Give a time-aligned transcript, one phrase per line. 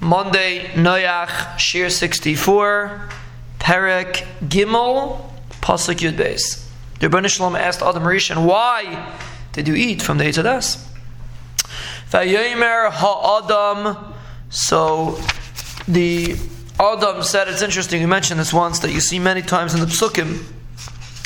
[0.00, 3.08] Monday, Noach, Shir 64,
[3.58, 5.20] Perek Gimel,
[5.60, 6.66] Pasuk Yud Beis.
[7.00, 9.12] The Rebbeinu Shalom asked Adam Rishon, why
[9.52, 10.84] did you eat from the Eitz Hadaas?
[12.10, 14.14] Vayomer ha'adam.
[14.50, 15.20] So
[15.86, 16.36] the
[16.80, 19.86] Adam said, it's interesting, you mentioned this once, that you see many times in the
[19.86, 20.44] Psukim,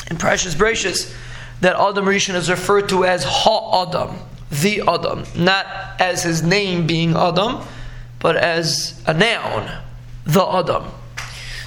[0.09, 1.13] in Parshas Bereishis,
[1.61, 4.17] that Adam Rishon is referred to as ha'adam,
[4.51, 5.65] the Adam, not
[6.01, 7.63] as his name being Adam,
[8.23, 9.69] but as a noun,
[10.25, 10.85] the Adam.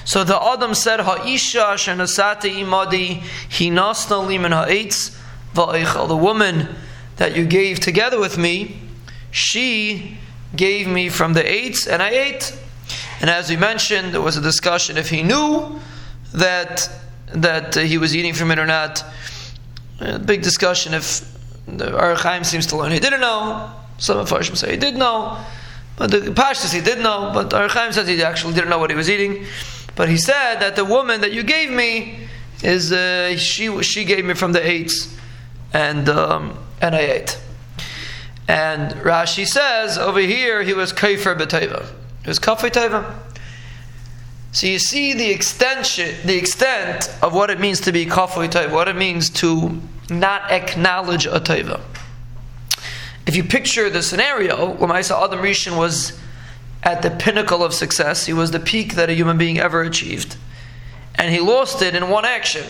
[0.05, 5.17] So the Adam said, Ha'isha shenasate imadi hinasna liman ha'etz
[5.53, 6.07] va'eichel.
[6.07, 6.75] The woman
[7.17, 8.79] that you gave together with me,
[9.29, 10.17] she
[10.55, 12.57] gave me from the eitz, and I ate.
[13.21, 15.79] And as we mentioned, there was a discussion if he knew
[16.33, 16.89] that
[17.33, 19.03] that he was eating from it or not.
[20.25, 21.21] Big discussion if
[21.67, 23.71] the Ohr HaChaim seems to learn he didn't know.
[23.99, 25.37] Some of Farshim say he did know.
[25.97, 28.91] But the Pashtas he did know, but Ohr HaChaim says he actually didn't know what
[28.91, 29.45] he was eating.
[29.95, 32.27] But he said that the woman that you gave me
[32.63, 35.17] is uh, she she gave me from the eitz,
[35.73, 37.39] and um, and I ate.
[38.47, 41.87] And Rashi says over here he was kafir b'teva.
[42.23, 43.15] He was kafir teva.
[44.51, 48.71] So you see the extension, the extent of what it means to be kafir teva,
[48.71, 51.81] what it means to not acknowledge a teva
[53.27, 56.17] if you picture the scenario, Lamaisa Adam Rishon was
[56.81, 60.37] at the pinnacle of success, he was the peak that a human being ever achieved.
[61.15, 62.65] And he lost it in one action.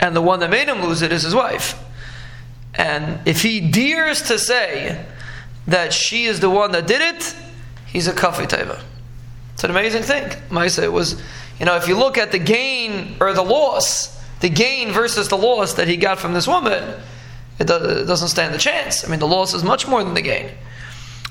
[0.00, 1.80] And the one that made him lose it is his wife.
[2.74, 5.06] And if he dares to say
[5.68, 7.36] that she is the one that did it,
[7.86, 8.82] he's a kafi teva.
[9.54, 10.24] It's an amazing thing.
[10.48, 11.22] Maisa, it was,
[11.60, 15.36] you know, if you look at the gain or the loss, the gain versus the
[15.36, 17.00] loss that he got from this woman,
[17.58, 19.06] it, doesn't stand a chance.
[19.06, 20.50] I mean, the loss is much more than the gain.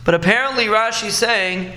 [0.03, 1.73] But apparently, Rashi is saying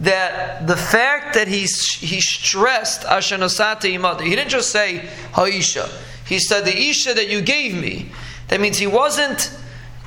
[0.00, 5.88] that the fact that he, he stressed Ashanosate Imadi, he didn't just say Haisha.
[6.26, 8.10] He said the Isha that you gave me.
[8.48, 9.50] That means he wasn't,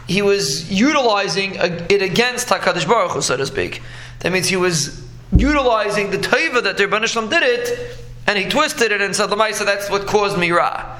[0.08, 3.82] he was utilizing it against HaKadosh Baruch Hu, so to speak.
[4.20, 7.98] That means he was utilizing the taiva that the Rebbeinu did it,
[8.28, 11.00] and he twisted it and said, Lamaisa, that's what caused me Ra.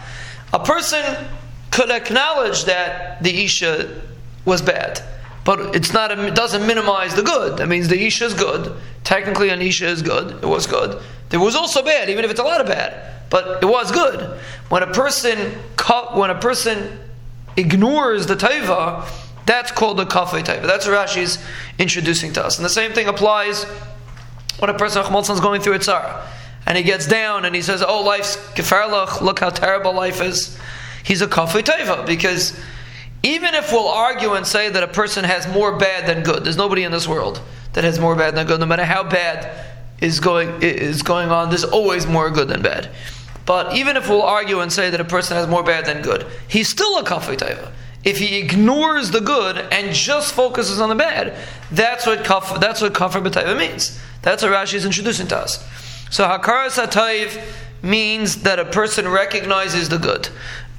[0.54, 1.04] A person
[1.72, 4.02] could acknowledge that the Isha
[4.46, 5.02] was bad.
[5.44, 7.58] But it's not a, it doesn't minimize the good.
[7.58, 8.76] That means the Isha is good.
[9.04, 10.44] Technically, an Isha is good.
[10.44, 11.02] It was good.
[11.30, 13.30] There was also bad, even if it's a lot of bad.
[13.30, 14.40] But it was good.
[14.70, 17.00] When a person cut, when a person
[17.58, 19.08] ignores the taiva,
[19.46, 20.64] that's called the kafei taiva.
[20.64, 21.44] That's what Rashi is
[21.80, 22.58] introducing to us.
[22.58, 23.64] And the same thing applies
[24.60, 26.28] when a person is going through a tzara.
[26.68, 30.60] And he gets down and he says, Oh, life's kefarlach, look how terrible life is
[31.04, 32.58] he's a teva because
[33.24, 36.58] even if we'll argue and say that a person has more bad than good, there's
[36.58, 37.42] nobody in this world
[37.74, 38.60] that has more bad than good.
[38.60, 39.66] No matter how bad
[40.00, 42.90] is going is going on, there's always more good than bad.
[43.46, 46.26] But even if we'll argue and say that a person has more bad than good,
[46.48, 47.72] he's still a teva.
[48.04, 51.36] If he ignores the good and just focuses on the bad,
[51.72, 54.00] that's what kafir, that's what kafir means.
[54.24, 55.64] That's what Rashi is introducing to us.
[56.10, 57.40] So hakaras hatayv
[57.84, 60.30] means that a person recognizes the good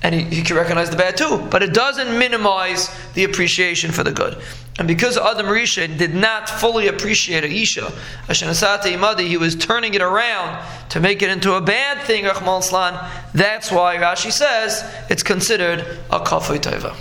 [0.03, 1.39] and he, he, can recognize the bad too.
[1.51, 4.37] But it doesn't minimize the appreciation for the good.
[4.79, 7.93] And because Adam Rishon did not fully appreciate Aisha,
[8.27, 12.63] Ashanasate Imadi, he was turning it around to make it into a bad thing, Rachmana
[12.63, 13.33] Litzlan.
[13.35, 15.81] That's why Rashi says it's considered
[16.11, 16.97] a Kafay Teva.